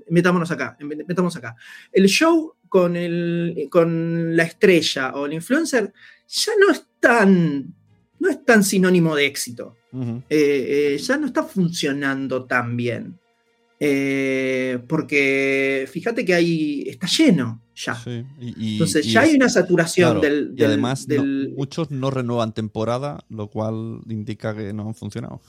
metámonos 0.09 0.53
acá, 0.53 0.77
metámonos 0.79 1.35
acá. 1.35 1.57
El 1.93 2.07
show 2.07 2.55
con, 2.75 2.97
el, 2.97 3.69
con 3.71 4.37
la 4.37 4.43
estrella 4.43 5.13
o 5.15 5.27
el 5.27 5.35
influencer 5.35 5.93
ya 6.27 6.53
no 6.59 6.73
es 6.73 6.85
tan, 6.99 7.73
no 8.19 8.29
es 8.29 8.45
tan 8.45 8.65
sinónimo 8.65 9.15
de 9.15 9.27
éxito. 9.27 9.77
Eh, 9.93 10.25
eh, 10.29 10.99
ya 10.99 11.17
no 11.17 11.27
está 11.29 11.45
funcionando 11.45 12.47
tan 12.47 12.77
bien. 12.77 13.17
Eh, 13.79 14.81
porque 14.89 15.89
fíjate 15.89 16.25
que 16.25 16.35
ahí 16.35 16.83
está 16.89 17.07
lleno 17.07 17.63
ya. 17.77 17.97
Entonces 18.41 19.07
ya 19.07 19.21
hay 19.21 19.37
una 19.37 19.49
saturación 19.49 20.21
del, 20.21 20.53
Y 20.57 20.65
además 20.65 21.07
muchos 21.57 21.93
no 21.93 22.11
renuevan 22.11 22.55
temporada, 22.55 23.21
lo 23.29 23.51
cual 23.51 24.01
indica 24.09 24.53
que 24.57 24.73
no 24.73 24.89
han 24.89 24.97
funcionado. 24.97 25.41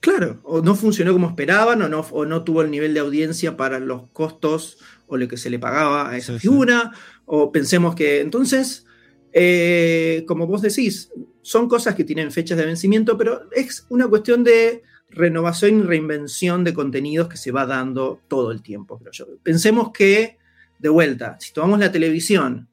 Claro, 0.00 0.38
o 0.44 0.60
no 0.60 0.74
funcionó 0.74 1.14
como 1.14 1.28
esperaban, 1.28 1.80
o 1.80 1.88
no, 1.88 2.00
o 2.00 2.26
no 2.26 2.44
tuvo 2.44 2.60
el 2.60 2.70
nivel 2.70 2.92
de 2.92 3.00
audiencia 3.00 3.56
para 3.56 3.80
los 3.80 4.08
costos 4.10 4.78
o 5.06 5.16
lo 5.16 5.28
que 5.28 5.36
se 5.36 5.50
le 5.50 5.58
pagaba 5.58 6.10
a 6.10 6.16
esa 6.16 6.38
figura, 6.38 6.92
o 7.24 7.52
pensemos 7.52 7.94
que 7.94 8.20
entonces, 8.20 8.86
eh, 9.32 10.24
como 10.26 10.46
vos 10.46 10.62
decís, 10.62 11.10
son 11.42 11.68
cosas 11.68 11.94
que 11.94 12.04
tienen 12.04 12.32
fechas 12.32 12.58
de 12.58 12.66
vencimiento, 12.66 13.16
pero 13.16 13.48
es 13.52 13.86
una 13.88 14.08
cuestión 14.08 14.42
de 14.42 14.82
renovación 15.08 15.80
y 15.80 15.82
reinvención 15.82 16.64
de 16.64 16.74
contenidos 16.74 17.28
que 17.28 17.36
se 17.36 17.52
va 17.52 17.66
dando 17.66 18.20
todo 18.28 18.50
el 18.50 18.62
tiempo, 18.62 19.00
Pensemos 19.42 19.92
que, 19.92 20.38
de 20.78 20.88
vuelta, 20.88 21.36
si 21.40 21.52
tomamos 21.52 21.78
la 21.78 21.92
televisión, 21.92 22.68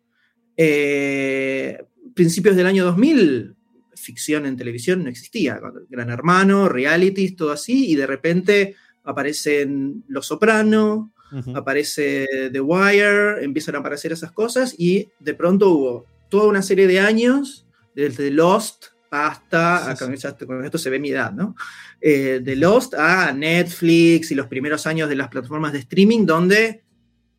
eh, 0.57 1.83
principios 2.13 2.55
del 2.55 2.67
año 2.67 2.85
2000, 2.85 3.55
ficción 3.95 4.45
en 4.45 4.57
televisión 4.57 5.03
no 5.03 5.09
existía. 5.09 5.59
Gran 5.89 6.09
Hermano, 6.09 6.69
realities, 6.69 7.35
todo 7.35 7.51
así, 7.51 7.91
y 7.91 7.95
de 7.95 8.07
repente 8.07 8.75
aparecen 9.03 10.03
Los 10.07 10.27
Soprano, 10.27 11.13
aparece 11.55 12.49
The 12.51 12.61
Wire, 12.61 13.43
empiezan 13.43 13.75
a 13.75 13.79
aparecer 13.79 14.11
esas 14.11 14.31
cosas, 14.31 14.75
y 14.77 15.09
de 15.19 15.33
pronto 15.33 15.69
hubo 15.69 16.05
toda 16.29 16.47
una 16.47 16.61
serie 16.61 16.87
de 16.87 16.99
años, 16.99 17.65
desde 17.95 18.31
Lost 18.31 18.85
hasta, 19.11 19.95
con 19.95 20.65
esto 20.65 20.77
se 20.79 20.89
ve 20.89 20.99
mi 20.99 21.09
edad, 21.09 21.31
¿no? 21.31 21.55
Eh, 22.01 22.41
de 22.43 22.55
Lost 22.55 22.95
a 22.95 23.31
Netflix 23.31 24.31
y 24.31 24.35
los 24.35 24.47
primeros 24.47 24.87
años 24.87 25.07
de 25.07 25.15
las 25.15 25.29
plataformas 25.29 25.71
de 25.71 25.79
streaming, 25.79 26.25
donde 26.25 26.83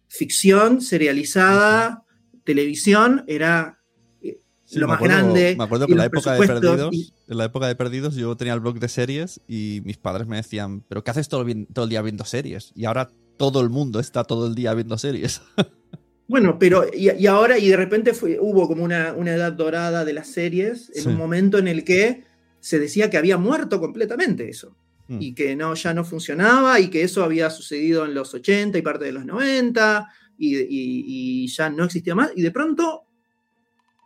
ficción 0.06 0.80
serializada, 0.80 2.04
televisión, 2.44 3.24
era 3.26 3.80
eh, 4.22 4.38
lo 4.74 4.86
más 4.86 5.00
grande. 5.00 5.56
Me 5.58 5.64
acuerdo 5.64 5.86
que 5.86 5.92
en 5.92 5.98
la, 5.98 6.04
época 6.04 6.34
de 6.34 6.46
perdidos, 6.46 6.94
en 7.26 7.38
la 7.38 7.44
época 7.46 7.66
de 7.66 7.74
Perdidos 7.74 8.14
yo 8.14 8.36
tenía 8.36 8.54
el 8.54 8.60
blog 8.60 8.78
de 8.78 8.88
series 8.88 9.40
y 9.48 9.82
mis 9.84 9.96
padres 9.96 10.28
me 10.28 10.36
decían, 10.36 10.84
¿pero 10.88 11.02
qué 11.02 11.10
haces 11.10 11.28
todo, 11.28 11.44
todo 11.72 11.84
el 11.86 11.90
día 11.90 12.02
viendo 12.02 12.24
series? 12.24 12.70
Y 12.76 12.84
ahora 12.84 13.10
todo 13.36 13.60
el 13.60 13.70
mundo 13.70 14.00
está 14.00 14.24
todo 14.24 14.46
el 14.46 14.54
día 14.54 14.74
viendo 14.74 14.98
series. 14.98 15.42
Bueno, 16.26 16.58
pero 16.58 16.86
y, 16.90 17.26
ahora, 17.26 17.58
y 17.58 17.68
de 17.68 17.76
repente 17.76 18.14
fue, 18.14 18.38
hubo 18.40 18.66
como 18.66 18.82
una, 18.82 19.12
una, 19.12 19.34
edad 19.34 19.52
dorada 19.52 20.06
de 20.06 20.14
las 20.14 20.28
series, 20.28 20.90
en 20.94 21.10
un 21.10 21.16
momento 21.18 21.58
en 21.58 21.68
el 21.68 21.84
que 21.84 22.24
se 22.60 22.78
decía 22.78 23.10
que 23.10 23.18
había 23.18 23.36
muerto 23.36 23.78
completamente 23.78 24.48
eso. 24.48 24.74
Mm. 25.08 25.18
Y 25.20 25.34
que 25.34 25.54
no, 25.54 25.74
ya 25.74 25.92
no 25.92 26.04
funcionaba 26.04 26.80
y 26.80 26.88
que 26.88 27.02
eso 27.02 27.22
había 27.22 27.50
sucedido 27.50 28.06
en 28.06 28.14
los 28.14 28.32
80 28.32 28.78
y 28.78 28.82
parte 28.82 29.04
de 29.04 29.12
los 29.12 29.26
90 29.26 30.08
y, 30.38 31.46
ya 31.48 31.68
no 31.70 31.84
existía 31.84 32.14
más. 32.14 32.30
Y 32.34 32.42
de 32.42 32.50
pronto 32.50 33.04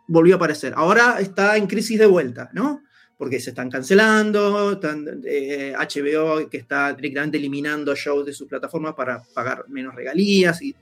volvió 0.07 0.35
a 0.35 0.37
aparecer. 0.37 0.73
Ahora 0.75 1.19
está 1.19 1.55
en 1.57 1.67
crisis 1.67 1.99
de 1.99 2.05
vuelta, 2.05 2.49
¿no? 2.53 2.81
Porque 3.19 3.39
se 3.39 3.51
están 3.51 3.69
cancelando, 3.69 4.79
HBO 4.81 6.39
eh, 6.39 6.47
que 6.49 6.57
está 6.57 6.93
directamente 6.93 7.37
eliminando 7.37 7.93
shows 7.93 8.25
de 8.25 8.33
su 8.33 8.47
plataforma 8.47 8.95
para 8.95 9.21
pagar 9.33 9.65
menos 9.67 9.93
regalías 9.93 10.59
y 10.63 10.75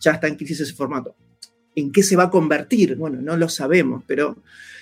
ya 0.00 0.12
está 0.12 0.26
en 0.26 0.34
crisis 0.34 0.60
ese 0.60 0.72
formato. 0.72 1.14
¿En 1.76 1.92
qué 1.92 2.02
se 2.02 2.16
va 2.16 2.24
a 2.24 2.30
convertir? 2.30 2.96
Bueno, 2.96 3.20
no 3.22 3.36
lo 3.36 3.48
sabemos, 3.48 4.02
pero 4.06 4.38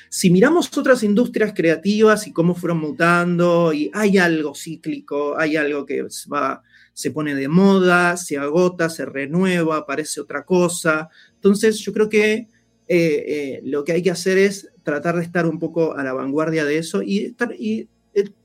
si 0.08 0.30
miramos 0.30 0.76
otras 0.76 1.04
industrias 1.04 1.52
creativas 1.54 2.26
y 2.26 2.32
cómo 2.32 2.56
fueron 2.56 2.78
mutando, 2.78 3.72
y 3.72 3.90
hay 3.94 4.18
algo 4.18 4.56
cíclico, 4.56 5.38
hay 5.38 5.56
algo 5.56 5.86
que 5.86 6.02
va, 6.32 6.62
se 6.92 7.12
pone 7.12 7.34
de 7.36 7.46
moda, 7.46 8.16
se 8.16 8.36
agota, 8.36 8.90
se 8.90 9.04
renueva, 9.04 9.76
aparece 9.76 10.20
otra 10.20 10.44
cosa. 10.44 11.08
Entonces, 11.34 11.78
yo 11.78 11.92
creo 11.92 12.08
que 12.08 12.48
eh, 12.92 13.24
eh, 13.28 13.60
lo 13.62 13.84
que 13.84 13.92
hay 13.92 14.02
que 14.02 14.10
hacer 14.10 14.36
es 14.36 14.68
tratar 14.82 15.14
de 15.14 15.22
estar 15.22 15.46
un 15.46 15.60
poco 15.60 15.96
a 15.96 16.02
la 16.02 16.12
vanguardia 16.12 16.64
de 16.64 16.78
eso 16.78 17.02
y, 17.02 17.26
estar, 17.26 17.54
y 17.56 17.88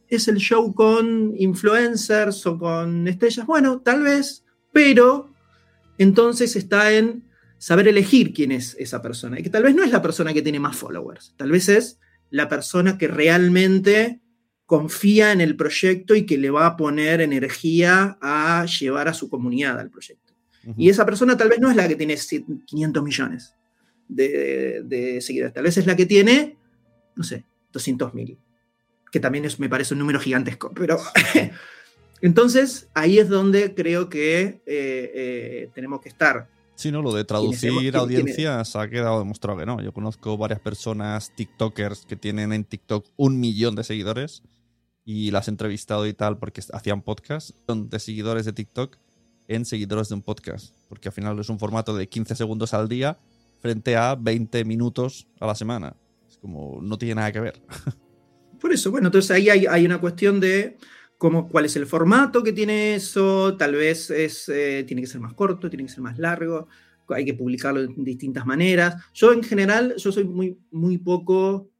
es 0.07 0.27
el 0.27 0.37
show 0.37 0.71
con 0.75 1.33
influencers 1.35 2.45
o 2.45 2.59
con 2.59 3.07
estrellas. 3.07 3.47
Bueno, 3.47 3.81
tal 3.81 4.03
vez, 4.03 4.43
pero 4.71 5.33
entonces 5.97 6.55
está 6.55 6.93
en 6.93 7.23
saber 7.57 7.87
elegir 7.87 8.33
quién 8.35 8.51
es 8.51 8.75
esa 8.77 9.01
persona. 9.01 9.39
Y 9.39 9.41
que 9.41 9.49
tal 9.49 9.63
vez 9.63 9.73
no 9.73 9.83
es 9.83 9.91
la 9.91 10.03
persona 10.03 10.31
que 10.31 10.43
tiene 10.43 10.59
más 10.59 10.75
followers, 10.75 11.33
tal 11.37 11.49
vez 11.49 11.67
es 11.67 11.97
la 12.29 12.47
persona 12.47 12.99
que 12.99 13.07
realmente 13.07 14.21
confía 14.67 15.31
en 15.31 15.41
el 15.41 15.55
proyecto 15.55 16.13
y 16.13 16.27
que 16.27 16.37
le 16.37 16.51
va 16.51 16.67
a 16.67 16.77
poner 16.77 17.19
energía 17.19 18.19
a 18.21 18.63
llevar 18.67 19.07
a 19.07 19.15
su 19.15 19.27
comunidad 19.27 19.79
al 19.79 19.89
proyecto. 19.89 20.35
Y 20.77 20.89
esa 20.89 21.03
persona 21.03 21.35
tal 21.35 21.49
vez 21.49 21.59
no 21.59 21.71
es 21.71 21.75
la 21.75 21.87
que 21.87 21.95
tiene 21.95 22.15
500 22.15 23.03
millones 23.03 23.55
de, 24.07 25.19
seguidores, 25.21 25.53
tal 25.53 25.63
vez 25.63 25.77
es 25.77 25.85
la 25.85 25.95
que 25.95 26.05
tiene, 26.05 26.57
no 27.15 27.23
sé, 27.23 27.45
200 27.73 28.13
mil, 28.13 28.37
que 29.11 29.19
también 29.19 29.45
es, 29.45 29.59
me 29.59 29.69
parece 29.69 29.93
un 29.93 29.99
número 29.99 30.19
gigantesco, 30.19 30.71
pero... 30.73 30.99
Entonces, 32.21 32.87
ahí 32.93 33.19
es 33.19 33.27
donde 33.27 33.75
creo 33.75 34.09
que 34.09 34.41
eh, 34.41 34.61
eh, 34.65 35.69
tenemos 35.75 36.01
que 36.01 36.09
estar 36.09 36.47
Sí, 36.75 36.91
no, 36.91 37.01
lo 37.01 37.13
de 37.13 37.23
traducir 37.23 37.95
audiencias 37.95 38.75
ha 38.75 38.89
quedado 38.89 39.19
demostrado 39.19 39.57
que 39.57 39.65
no. 39.65 39.81
Yo 39.81 39.93
conozco 39.93 40.37
varias 40.37 40.59
personas, 40.59 41.31
TikTokers, 41.33 42.05
que 42.05 42.17
tienen 42.17 42.51
en 42.51 42.65
TikTok 42.65 43.07
un 43.15 43.39
millón 43.39 43.75
de 43.75 43.85
seguidores 43.85 44.43
y 45.05 45.31
las 45.31 45.47
he 45.47 45.51
entrevistado 45.51 46.05
y 46.05 46.13
tal 46.13 46.37
porque 46.37 46.61
hacían 46.73 47.01
podcast 47.01 47.51
de 47.67 47.99
seguidores 47.99 48.45
de 48.45 48.51
TikTok 48.51 48.97
en 49.47 49.63
seguidores 49.63 50.09
de 50.09 50.15
un 50.15 50.21
podcast. 50.21 50.75
Porque 50.89 51.07
al 51.07 51.13
final 51.13 51.39
es 51.39 51.47
un 51.47 51.59
formato 51.59 51.95
de 51.95 52.09
15 52.09 52.35
segundos 52.35 52.73
al 52.73 52.89
día 52.89 53.17
frente 53.65 53.95
a 53.95 54.13
20 54.13 54.63
minutos 54.63 55.27
a 55.39 55.47
la 55.47 55.55
semana. 55.55 55.95
Es 56.29 56.37
como, 56.37 56.79
no 56.83 56.99
tiene 56.99 57.15
nada 57.15 57.31
que 57.31 57.39
ver. 57.39 57.59
Por 58.61 58.71
eso, 58.71 58.91
bueno, 58.91 59.07
entonces 59.07 59.31
ahí 59.31 59.49
hay 59.49 59.85
una 59.85 59.99
cuestión 59.99 60.39
de 60.39 60.77
cuál 61.17 61.65
es 61.65 61.75
el 61.75 61.87
formato 61.87 62.43
que 62.43 62.53
tiene 62.53 62.93
eso, 62.93 63.57
tal 63.57 63.73
vez 63.73 64.11
es, 64.11 64.47
eh, 64.49 64.83
tiene 64.85 65.01
que 65.01 65.07
ser 65.07 65.19
más 65.19 65.33
corto, 65.33 65.67
tiene 65.67 65.85
que 65.85 65.91
ser 65.91 66.01
más 66.01 66.19
largo, 66.19 66.67
hay 67.09 67.25
que 67.25 67.33
publicarlo 67.33 67.81
de 67.81 67.93
distintas 67.97 68.45
maneras. 68.45 68.95
Yo 69.15 69.33
en 69.33 69.41
general, 69.41 69.95
yo 69.97 70.11
soy 70.11 70.25
muy, 70.25 70.59
muy 70.69 70.99
poco, 70.99 71.71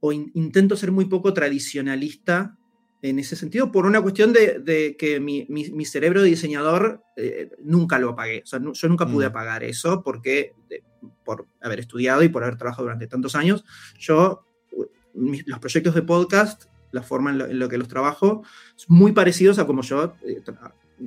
o 0.00 0.12
intento 0.12 0.76
ser 0.76 0.90
muy 0.90 1.04
poco 1.04 1.32
tradicionalista 1.32 2.58
en 3.02 3.18
ese 3.18 3.36
sentido, 3.36 3.72
por 3.72 3.86
una 3.86 4.02
cuestión 4.02 4.32
de, 4.32 4.96
que 4.98 5.20
mi, 5.20 5.84
cerebro 5.84 6.22
de 6.22 6.28
diseñador 6.28 7.02
eh, 7.16 7.50
nunca 7.62 7.98
lo 7.98 8.10
apagué. 8.10 8.42
O 8.44 8.46
sea, 8.46 8.60
yo 8.60 8.88
nunca 8.88 9.06
pude 9.06 9.26
mm. 9.26 9.30
apagar 9.30 9.64
eso 9.64 10.02
porque, 10.02 10.52
por 11.24 11.46
haber 11.60 11.80
estudiado 11.80 12.22
y 12.22 12.28
por 12.28 12.42
haber 12.42 12.56
trabajado 12.56 12.84
durante 12.84 13.06
tantos 13.06 13.34
años, 13.34 13.64
yo, 13.98 14.44
los 15.14 15.58
proyectos 15.58 15.94
de 15.94 16.02
podcast, 16.02 16.64
la 16.92 17.02
forma 17.02 17.30
en 17.30 17.58
lo, 17.58 17.68
que 17.68 17.78
los 17.78 17.88
trabajo, 17.88 18.42
muy 18.88 19.12
parecidos 19.12 19.58
a 19.58 19.66
como 19.66 19.82
yo 19.82 20.14
eh, 20.22 20.42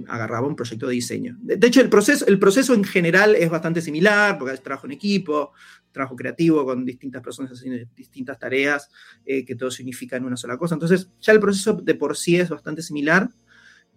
agarraba 0.07 0.47
un 0.47 0.55
proyecto 0.55 0.87
de 0.87 0.93
diseño. 0.93 1.37
De, 1.41 1.67
hecho, 1.67 1.81
el 1.81 1.89
proceso, 1.89 2.25
el 2.27 2.39
proceso 2.39 2.73
en 2.73 2.83
general 2.83 3.35
es 3.35 3.49
bastante 3.49 3.81
similar, 3.81 4.37
porque 4.37 4.53
es 4.53 4.63
trabajo 4.63 4.87
en 4.87 4.93
equipo, 4.93 5.51
trabajo 5.91 6.15
creativo 6.15 6.65
con 6.65 6.83
distintas 6.85 7.21
personas 7.21 7.51
haciendo 7.51 7.85
distintas 7.95 8.39
tareas, 8.39 8.89
eh, 9.25 9.45
que 9.45 9.55
todo 9.55 9.71
significa 9.71 10.17
en 10.17 10.25
una 10.25 10.37
sola 10.37 10.57
cosa. 10.57 10.75
Entonces, 10.75 11.09
ya 11.21 11.33
el 11.33 11.39
proceso 11.39 11.73
de 11.73 11.95
por 11.95 12.17
sí 12.17 12.37
es 12.37 12.49
bastante 12.49 12.81
similar, 12.81 13.29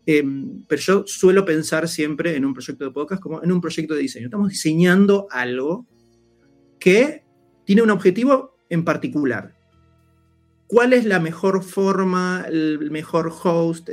em, 0.04 0.64
pero 0.68 0.80
yo 0.82 1.04
suelo 1.06 1.44
pensar 1.44 1.88
siempre 1.88 2.36
en 2.36 2.44
un 2.44 2.54
proyecto 2.54 2.84
de 2.84 2.90
podcast 2.90 3.22
como 3.22 3.42
en 3.42 3.50
un 3.50 3.60
proyecto 3.60 3.94
de 3.94 4.00
diseño. 4.00 4.26
Estamos 4.26 4.50
diseñando 4.50 5.26
algo 5.30 5.86
que 6.78 7.24
tiene 7.64 7.82
un 7.82 7.90
objetivo 7.90 8.56
en 8.68 8.84
particular. 8.84 9.55
¿Cuál 10.66 10.92
es 10.92 11.04
la 11.04 11.20
mejor 11.20 11.62
forma, 11.62 12.44
el 12.48 12.90
mejor 12.90 13.32
host? 13.42 13.88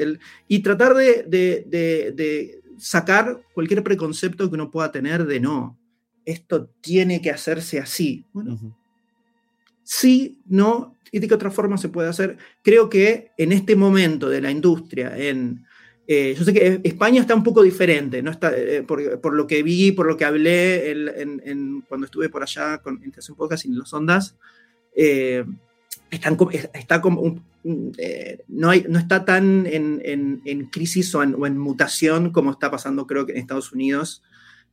y 0.47 0.59
tratar 0.59 0.93
de, 0.95 1.23
de 1.27 2.61
sacar 2.77 3.41
cualquier 3.53 3.83
preconcepto 3.83 4.49
que 4.49 4.55
uno 4.55 4.71
pueda 4.71 4.91
tener 4.91 5.25
de 5.25 5.39
no 5.39 5.77
esto 6.25 6.69
tiene 6.81 7.21
que 7.21 7.31
hacerse 7.31 7.79
así. 7.79 8.25
Bueno, 8.33 8.59
sí, 9.83 10.39
no, 10.45 10.95
y 11.11 11.19
de 11.19 11.27
qué 11.27 11.33
otra 11.33 11.51
forma 11.51 11.77
se 11.77 11.89
puede 11.89 12.09
hacer. 12.09 12.37
Creo 12.61 12.89
que 12.89 13.31
en 13.37 13.51
este 13.51 13.75
momento 13.75 14.29
de 14.29 14.41
la 14.41 14.51
industria, 14.51 15.17
en, 15.17 15.65
eh, 16.07 16.35
yo 16.37 16.43
sé 16.43 16.53
que 16.53 16.81
España 16.83 17.21
está 17.21 17.35
un 17.35 17.43
poco 17.43 17.61
diferente, 17.61 18.21
¿no? 18.21 18.31
está, 18.31 18.53
eh, 18.55 18.83
por, 18.83 19.33
lo 19.33 19.47
que 19.47 19.63
vi, 19.63 19.91
por 19.91 20.07
lo 20.07 20.17
que 20.17 20.25
hablé 20.25 20.91
en, 20.91 21.81
cuando 21.87 22.05
estuve 22.05 22.29
por 22.29 22.43
allá 22.43 22.79
con, 22.79 23.01
en 23.03 23.13
un 23.29 23.35
Podcast 23.35 23.65
y 23.65 23.69
en 23.69 23.77
los 23.77 23.93
Ondas, 23.93 24.37
eh, 24.95 25.43
está 26.15 27.01
como 27.01 27.41
no, 28.47 28.71
está 28.71 29.25
tan 29.25 29.65
en, 29.65 30.69
crisis 30.71 31.13
o, 31.15 31.23
en, 31.23 31.57
mutación 31.57 32.31
como 32.31 32.51
está 32.51 32.69
pasando 32.69 33.07
creo 33.07 33.25
que 33.25 33.33
en 33.33 33.39
Estados 33.39 33.71
Unidos 33.71 34.23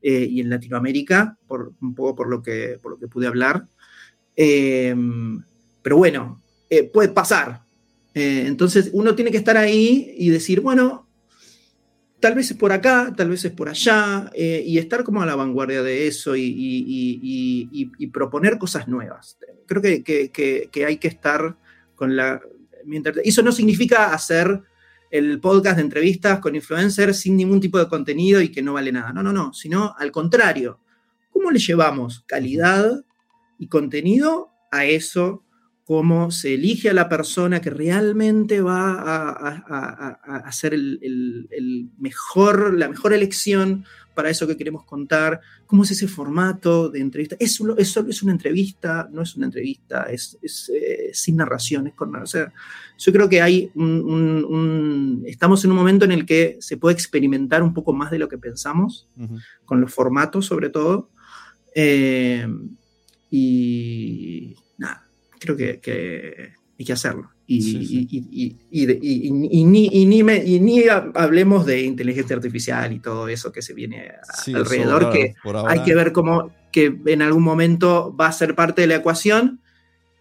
eh, 0.02 0.26
y 0.30 0.40
en 0.40 0.49
Latinoamérica, 0.49 1.37
por, 1.47 1.73
un 1.80 1.94
poco 1.94 2.14
por 2.16 2.28
lo 2.30 2.42
que, 2.42 2.78
por 2.82 2.92
lo 2.92 2.99
que 2.99 3.09
pude 3.09 3.26
hablar. 3.26 3.66
Em, 4.35 5.42
pero 5.82 5.99
bueno, 5.99 6.40
eh, 6.70 6.85
puede 6.85 7.11
pasar. 7.11 7.62
Eh, 8.14 8.44
entonces 8.47 8.90
uno 8.94 9.14
tiene 9.14 9.30
que 9.30 9.37
estar 9.37 9.59
ahí 9.59 10.14
y 10.16 10.30
decir, 10.30 10.62
bueno, 10.62 11.06
tal 12.20 12.34
vez 12.34 12.50
es 12.50 12.56
por 12.56 12.72
acá, 12.72 13.12
tal 13.16 13.30
vez 13.30 13.44
es 13.44 13.52
por 13.52 13.68
allá, 13.68 14.30
y 14.34 14.78
estar 14.78 15.04
como 15.04 15.22
a 15.22 15.26
la 15.26 15.36
vanguardia 15.36 15.82
de 15.82 16.06
eso 16.06 16.34
y, 16.36 18.10
proponer 18.12 18.58
cosas 18.58 18.88
nuevas. 18.88 19.38
Creo 19.66 19.82
que, 19.82 20.84
hay 20.86 20.96
que 20.98 21.08
estar 21.08 21.56
con 21.94 22.16
la... 22.16 22.40
Eso 23.24 23.42
no 23.42 23.52
significa 23.52 24.12
hacer 24.12 24.62
el 25.10 25.40
podcast 25.40 25.76
de 25.76 25.82
entrevistas 25.82 26.38
con 26.38 26.54
influencers 26.54 27.18
sin 27.18 27.36
ningún 27.36 27.60
tipo 27.60 27.78
de 27.78 27.88
contenido 27.88 28.40
y 28.40 28.50
que 28.50 28.62
no 28.62 28.74
vale 28.74 28.92
nada. 28.92 29.12
No, 29.12 29.22
no, 29.22 29.32
no, 29.32 29.52
sino 29.52 29.94
al 29.98 30.12
contrario. 30.12 30.78
¿Cómo 31.30 31.50
le 31.50 31.58
llevamos 31.58 32.24
calidad 32.26 33.04
y 33.58 33.66
contenido 33.66 34.50
a 34.70 34.84
eso? 34.84 35.42
¿Cómo 35.90 36.30
se 36.30 36.54
elige 36.54 36.88
a 36.88 36.94
la 36.94 37.09
persona 37.09 37.61
que 37.61 37.68
realmente 37.68 38.61
va 38.61 38.92
a, 38.92 40.20
hacer 40.44 40.73
el, 40.73 41.90
mejor, 41.99 42.78
la 42.78 42.88
mejor 42.88 43.12
elección 43.12 43.85
para 44.14 44.30
eso 44.30 44.47
que 44.47 44.56
queremos 44.56 44.85
contar, 44.85 45.40
cómo 45.66 45.82
es 45.82 45.90
ese 45.90 46.06
formato 46.06 46.90
de 46.90 47.00
entrevista. 47.00 47.35
¿Es, 47.40 47.61
es, 47.76 47.97
es 47.97 48.23
una 48.23 48.30
entrevista? 48.30 49.09
¿No 49.11 49.23
es 49.23 49.35
una 49.35 49.47
entrevista? 49.47 50.04
¿Es, 50.04 50.38
es 50.40 50.70
eh, 50.73 51.10
sin 51.12 51.38
narraciones? 51.38 51.95
Con, 51.95 52.14
o 52.14 52.26
sea, 52.26 52.52
yo 52.97 53.12
creo 53.12 53.28
que 53.28 53.43
hay 53.43 53.73
un, 53.75 55.25
estamos 55.26 55.64
en 55.64 55.73
un 55.73 55.76
momento 55.76 56.04
en 56.04 56.12
el 56.12 56.25
que 56.25 56.56
se 56.60 56.76
puede 56.76 56.95
experimentar 56.95 57.64
un 57.64 57.75
poco 57.75 57.93
más 57.93 58.12
de 58.12 58.21
lo 58.21 58.28
que 58.28 58.38
pensamos, 58.38 59.08
con 59.64 59.80
los 59.80 59.93
formatos 59.93 60.47
sobre 60.47 60.69
todo. 60.69 61.10
Eh, 61.75 62.47
y 63.28 64.54
creo 65.40 65.56
que 65.56 66.52
hay 66.78 66.86
que 66.86 66.92
hacerlo. 66.92 67.30
Y, 67.52 68.54
ni, 69.66 70.84
hablemos 71.14 71.66
de 71.66 71.82
inteligencia 71.82 72.36
artificial 72.36 72.92
y 72.92 73.00
todo 73.00 73.26
eso 73.26 73.50
que 73.50 73.60
se 73.60 73.74
viene 73.74 74.12
alrededor, 74.54 75.10
que 75.10 75.34
hay 75.66 75.82
que 75.82 75.94
ver 75.96 76.12
cómo 76.12 76.52
que 76.70 77.00
en 77.06 77.22
algún 77.22 77.42
momento 77.42 78.16
va 78.16 78.28
a 78.28 78.32
ser 78.32 78.54
parte 78.54 78.82
de 78.82 78.86
la 78.86 78.94
ecuación 78.96 79.60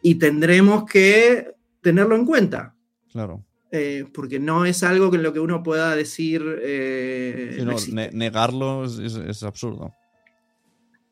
y 0.01 0.15
tendremos 0.15 0.85
que 0.85 1.51
tenerlo 1.81 2.15
en 2.15 2.25
cuenta. 2.25 2.75
Claro. 3.11 3.45
Eh, 3.71 4.05
porque 4.11 4.39
no 4.39 4.65
es 4.65 4.81
algo 4.81 5.11
que 5.11 5.17
en 5.17 5.23
lo 5.23 5.31
que 5.31 5.39
uno 5.39 5.61
pueda 5.61 5.95
decir. 5.95 6.43
Eh, 6.63 7.63
negarlo 8.11 8.85
es 8.85 9.43
absurdo 9.43 9.93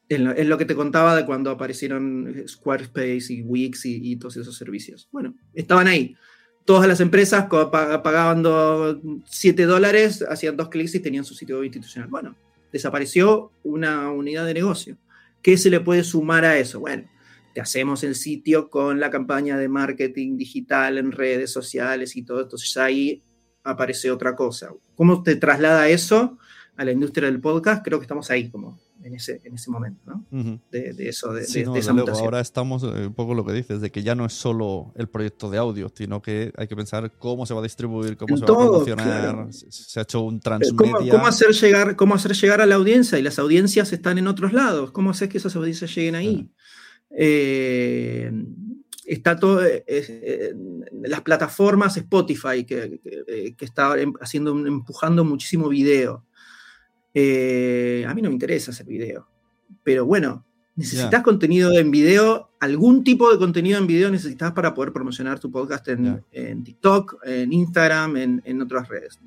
en 0.09 0.49
lo, 0.49 0.57
que 0.57 0.65
te 0.65 0.75
contaba 0.75 1.15
de 1.15 1.25
cuando 1.25 1.51
aparecieron 1.51 2.43
Squarespace 2.47 3.33
y 3.33 3.41
Wix 3.41 3.85
y, 3.85 4.15
todos 4.15 4.37
esos 4.37 4.55
servicios. 4.57 5.09
Bueno, 5.11 5.35
estaban 5.53 5.87
ahí. 5.87 6.15
Todas 6.65 6.87
las 6.87 6.99
empresas 6.99 7.47
pagaban 7.49 8.43
7 9.25 9.65
dólares, 9.65 10.23
hacían 10.27 10.57
dos 10.57 10.69
clics 10.69 10.95
y 10.95 10.99
tenían 10.99 11.23
su 11.23 11.33
sitio 11.33 11.63
institucional. 11.63 12.09
Bueno, 12.09 12.35
desapareció 12.71 13.51
una 13.63 14.11
unidad 14.11 14.45
de 14.45 14.53
negocio. 14.53 14.97
¿Qué 15.41 15.57
se 15.57 15.69
le 15.69 15.79
puede 15.79 16.03
sumar 16.03 16.45
a 16.45 16.57
eso? 16.57 16.79
Bueno, 16.79 17.09
te 17.53 17.61
hacemos 17.61 18.03
el 18.03 18.15
sitio 18.15 18.69
con 18.69 18.99
la 18.99 19.09
campaña 19.09 19.57
de 19.57 19.69
marketing 19.69 20.37
digital 20.37 20.97
en 20.97 21.11
redes 21.11 21.51
sociales 21.51 22.15
y 22.15 22.23
todo. 22.23 22.41
Entonces 22.41 22.75
ahí 22.77 23.23
aparece 23.63 24.11
otra 24.11 24.35
cosa. 24.35 24.71
¿Cómo 24.95 25.23
te 25.23 25.35
traslada 25.35 25.87
eso 25.89 26.37
a 26.75 26.85
la 26.85 26.91
industria 26.91 27.29
del 27.29 27.41
podcast? 27.41 27.83
Creo 27.83 27.99
que 27.99 28.03
estamos 28.03 28.29
ahí 28.29 28.49
como 28.49 28.79
en 29.07 29.15
ese, 29.15 29.41
en 29.43 29.55
ese 29.55 29.71
momento, 29.71 30.01
¿no? 30.05 30.25
de, 30.69 30.93
eso, 31.07 31.31
de, 31.33 31.43
esa 31.43 31.91
Ahora 31.91 32.41
estamos 32.41 32.83
eh, 32.83 33.07
un 33.07 33.13
poco 33.13 33.33
lo 33.33 33.45
que 33.45 33.53
dices, 33.53 33.79
de 33.79 33.89
que 33.89 34.03
ya 34.03 34.15
no 34.15 34.25
es 34.25 34.33
solo 34.33 34.91
el 34.95 35.07
proyecto 35.07 35.49
de 35.49 35.57
audio, 35.57 35.89
sino 35.93 36.21
que 36.21 36.51
hay 36.57 36.67
que 36.67 36.75
pensar 36.75 37.13
cómo 37.17 37.45
se 37.45 37.53
va 37.53 37.61
a 37.61 37.63
distribuir, 37.63 38.17
cómo 38.17 38.37
se 38.37 38.45
va 38.45 38.53
a 38.53 38.57
promocionar, 38.57 39.47
se 39.51 39.99
ha 39.99 40.03
hecho 40.03 40.21
un 40.21 40.39
transmedia. 40.39 41.11
¿Cómo, 41.11 41.25
hacer 41.25 41.51
llegar, 41.51 41.95
¿Cómo 41.95 42.15
hacer 42.15 42.33
llegar 42.33 42.61
a 42.61 42.65
la 42.65 42.75
audiencia? 42.75 43.17
Y 43.17 43.21
las 43.21 43.39
audiencias 43.39 43.93
están 43.93 44.17
en 44.17 44.27
otros 44.27 44.51
lados. 44.51 44.91
¿Cómo 44.91 45.11
hacer 45.11 45.29
que 45.29 45.37
esas 45.37 45.55
audiencias 45.55 45.95
lleguen 45.95 46.15
ahí? 46.15 46.51
Eh, 47.09 48.29
está 49.05 49.37
todo, 49.37 49.63
eh, 49.65 50.53
las 50.91 51.21
plataformas 51.21 51.95
Spotify 51.95 52.65
que, 52.65 52.99
que, 53.01 53.55
que, 53.55 53.65
está 53.65 53.95
haciendo, 54.19 54.51
empujando 54.67 55.23
muchísimo 55.23 55.69
video. 55.69 56.26
Eh, 57.19 58.05
a 58.07 58.13
mí 58.13 58.21
no 58.21 58.29
me 58.29 58.35
interesa 58.35 58.69
hacer 58.69 58.85
video. 58.85 59.27
Pero 59.81 60.05
bueno, 60.05 60.45
necesitas 60.75 61.23
contenido 61.23 61.75
en 61.75 61.89
video, 61.89 62.51
algún 62.59 63.03
tipo 63.03 63.31
de 63.31 63.39
contenido 63.39 63.79
en 63.79 63.87
video 63.87 64.11
necesitas 64.11 64.51
para 64.51 64.75
poder 64.75 64.93
promocionar 64.93 65.39
tu 65.39 65.49
podcast 65.51 65.87
en, 65.87 66.63
TikTok, 66.63 67.17
en 67.23 67.51
Instagram, 67.53 68.17
en, 68.17 68.61
otras 68.61 68.87
redes. 68.87 69.19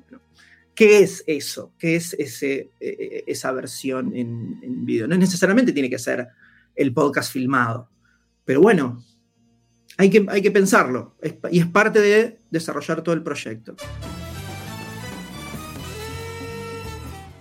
¿Qué 0.73 0.99
es 0.99 1.21
eso? 1.27 1.73
¿Qué 1.77 1.97
es 1.97 2.13
ese, 2.13 2.71
e, 2.79 2.87
e, 2.87 3.23
esa 3.27 3.51
versión 3.51 4.15
en, 4.15 4.61
en 4.63 4.85
video? 4.85 5.05
No 5.05 5.17
necesariamente 5.17 5.73
tiene 5.73 5.89
que 5.89 5.99
ser 5.99 6.29
el 6.73 6.93
podcast 6.93 7.33
filmado, 7.33 7.89
pero 8.45 8.61
bueno, 8.61 9.03
hay 9.97 10.09
que, 10.09 10.25
hay 10.29 10.41
que 10.41 10.51
pensarlo 10.51 11.17
y 11.51 11.59
es 11.59 11.67
parte 11.67 11.99
de 11.99 12.39
desarrollar 12.49 13.01
todo 13.01 13.15
el 13.15 13.21
proyecto. 13.21 13.75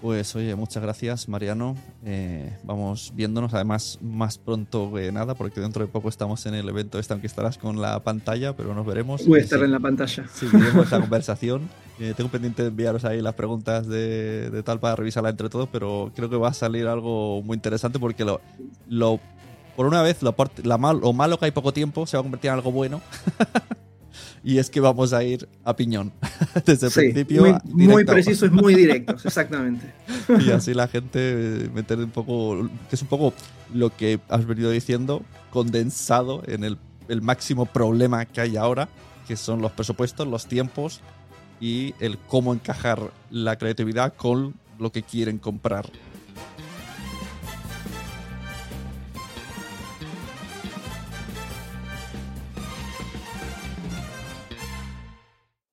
Pues 0.00 0.34
oye, 0.34 0.54
muchas 0.54 0.82
gracias 0.82 1.28
Mariano. 1.28 1.76
Eh, 2.06 2.56
vamos 2.64 3.12
viéndonos 3.14 3.52
además 3.52 3.98
más 4.00 4.38
pronto 4.38 4.90
que 4.94 5.12
nada, 5.12 5.34
porque 5.34 5.60
dentro 5.60 5.84
de 5.84 5.92
poco 5.92 6.08
estamos 6.08 6.46
en 6.46 6.54
el 6.54 6.66
evento 6.68 6.98
este, 6.98 7.12
aunque 7.12 7.26
estarás 7.26 7.58
con 7.58 7.80
la 7.82 8.00
pantalla, 8.02 8.56
pero 8.56 8.74
nos 8.74 8.86
veremos. 8.86 9.26
Voy 9.26 9.40
a 9.40 9.42
estar 9.42 9.62
en 9.62 9.72
la 9.72 9.78
pantalla. 9.78 10.26
Seguiremos 10.32 10.84
esta 10.84 11.00
conversación. 11.00 11.68
Eh, 11.98 12.14
tengo 12.16 12.30
pendiente 12.30 12.62
de 12.62 12.68
enviaros 12.68 13.04
ahí 13.04 13.20
las 13.20 13.34
preguntas 13.34 13.86
de, 13.86 14.62
tal 14.64 14.80
para 14.80 14.96
revisarla 14.96 15.28
entre 15.28 15.50
todos, 15.50 15.68
pero 15.70 16.10
creo 16.16 16.30
que 16.30 16.36
va 16.36 16.48
a 16.48 16.54
salir 16.54 16.86
algo 16.86 17.42
muy 17.42 17.56
interesante 17.56 17.98
porque 17.98 18.24
lo, 18.24 18.40
lo 18.88 19.20
por 19.76 19.84
una 19.84 20.00
vez 20.00 20.22
lo, 20.22 20.34
la 20.62 20.78
lo 20.94 21.12
malo 21.12 21.38
que 21.38 21.44
hay 21.44 21.50
poco 21.50 21.72
tiempo 21.72 22.06
se 22.06 22.16
va 22.16 22.20
a 22.20 22.22
convertir 22.22 22.48
en 22.48 22.54
algo 22.54 22.72
bueno. 22.72 23.02
y 24.42 24.58
es 24.58 24.70
que 24.70 24.80
vamos 24.80 25.12
a 25.12 25.22
ir 25.22 25.48
a 25.64 25.76
piñón 25.76 26.12
desde 26.66 26.86
el 26.86 26.92
principio. 26.92 27.60
Muy, 27.64 27.86
muy 27.86 28.04
preciso, 28.04 28.46
es 28.46 28.52
muy 28.52 28.74
directo, 28.74 29.12
exactamente. 29.24 29.92
y 30.40 30.50
así 30.50 30.74
la 30.74 30.88
gente 30.88 31.70
meter 31.74 31.98
un 31.98 32.10
poco, 32.10 32.68
que 32.88 32.96
es 32.96 33.02
un 33.02 33.08
poco 33.08 33.34
lo 33.72 33.94
que 33.94 34.20
has 34.28 34.46
venido 34.46 34.70
diciendo, 34.70 35.22
condensado 35.50 36.42
en 36.46 36.64
el, 36.64 36.78
el 37.08 37.22
máximo 37.22 37.66
problema 37.66 38.24
que 38.24 38.40
hay 38.40 38.56
ahora, 38.56 38.88
que 39.28 39.36
son 39.36 39.60
los 39.62 39.72
presupuestos, 39.72 40.26
los 40.26 40.46
tiempos 40.46 41.00
y 41.60 41.94
el 42.00 42.18
cómo 42.18 42.54
encajar 42.54 43.12
la 43.30 43.56
creatividad 43.56 44.14
con 44.14 44.54
lo 44.78 44.90
que 44.90 45.02
quieren 45.02 45.38
comprar. 45.38 45.86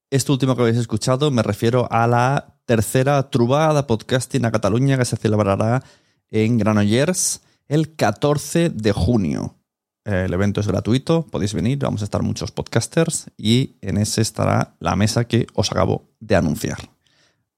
Esto 0.09 0.31
último 0.31 0.55
que 0.55 0.61
habéis 0.61 0.77
escuchado 0.77 1.31
me 1.31 1.43
refiero 1.43 1.85
a 1.91 2.07
la 2.07 2.55
tercera 2.65 3.29
trubada 3.29 3.87
podcasting 3.87 4.45
a 4.45 4.51
Cataluña 4.51 4.97
que 4.97 5.03
se 5.03 5.17
celebrará 5.17 5.83
en 6.31 6.57
Granollers 6.57 7.41
el 7.67 7.93
14 7.93 8.69
de 8.69 8.93
junio. 8.93 9.57
El 10.05 10.33
evento 10.33 10.61
es 10.61 10.67
gratuito, 10.67 11.27
podéis 11.27 11.53
venir, 11.53 11.79
vamos 11.79 12.03
a 12.03 12.05
estar 12.05 12.23
muchos 12.23 12.51
podcasters 12.51 13.29
y 13.35 13.75
en 13.81 13.97
ese 13.97 14.21
estará 14.21 14.77
la 14.79 14.95
mesa 14.95 15.25
que 15.25 15.45
os 15.53 15.73
acabo 15.73 16.05
de 16.21 16.37
anunciar. 16.37 16.77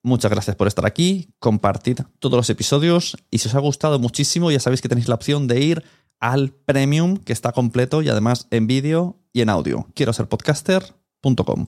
Muchas 0.02 0.32
gracias 0.32 0.56
por 0.56 0.68
estar 0.68 0.88
aquí, 0.88 1.30
compartid 1.38 2.00
todos 2.18 2.36
los 2.36 2.50
episodios 2.50 3.16
y 3.30 3.38
si 3.38 3.48
os 3.48 3.54
ha 3.54 3.60
gustado 3.60 4.00
muchísimo 4.00 4.50
ya 4.50 4.60
sabéis 4.60 4.82
que 4.82 4.90
tenéis 4.90 5.08
la 5.08 5.16
opción 5.16 5.48
de 5.48 5.62
ir 5.62 5.84
al 6.20 6.50
premium 6.50 7.18
que 7.18 7.34
está 7.34 7.52
completo 7.52 8.02
y 8.02 8.10
además 8.10 8.48
en 8.50 8.66
vídeo 8.66 9.20
y 9.34 9.42
en 9.42 9.50
audio. 9.50 9.88
Quiero 9.94 10.14
ser 10.14 10.28
podcaster.com. 10.28 11.68